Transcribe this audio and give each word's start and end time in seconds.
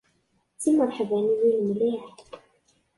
D 0.53 0.57
timreḥbaniyin 0.61 1.65
mliḥ. 1.67 2.05